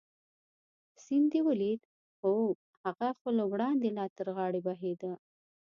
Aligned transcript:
سیند 1.03 1.27
دې 1.33 1.39
ولید؟ 1.47 1.79
هو، 2.21 2.31
هغه 2.83 3.07
خو 3.19 3.27
له 3.37 3.43
وړاندې 3.51 3.89
لا 3.97 4.05
تر 4.17 4.27
غاړې 4.37 4.61
بهېده. 4.67 5.11